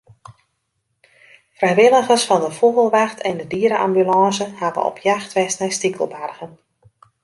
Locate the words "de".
2.43-2.51, 3.39-3.47